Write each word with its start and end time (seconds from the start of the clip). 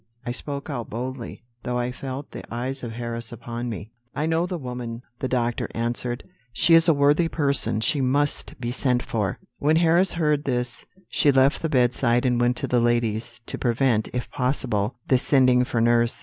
I 0.25 0.31
spoke 0.31 0.67
out 0.67 0.89
boldly, 0.89 1.43
though 1.61 1.77
I 1.77 1.91
felt 1.91 2.31
the 2.31 2.43
eyes 2.51 2.81
of 2.81 2.91
Harris 2.93 3.31
upon 3.31 3.69
me. 3.69 3.91
"'I 4.15 4.25
know 4.25 4.45
the 4.47 4.57
woman,' 4.57 5.03
the 5.19 5.27
doctor 5.27 5.69
answered: 5.75 6.23
'she 6.51 6.73
is 6.73 6.89
a 6.89 6.93
worthy 6.95 7.27
person; 7.27 7.81
she 7.81 8.01
must 8.01 8.59
be 8.59 8.71
sent 8.71 9.03
for.' 9.03 9.37
"When 9.59 9.75
Harris 9.75 10.13
heard 10.13 10.43
this 10.45 10.87
she 11.07 11.31
left 11.31 11.61
the 11.61 11.69
bedside 11.69 12.25
and 12.25 12.41
went 12.41 12.57
to 12.57 12.67
the 12.67 12.81
ladies, 12.81 13.41
to 13.45 13.59
prevent, 13.59 14.07
if 14.11 14.27
possible, 14.31 14.95
this 15.07 15.21
sending 15.21 15.63
for 15.65 15.79
nurse. 15.79 16.19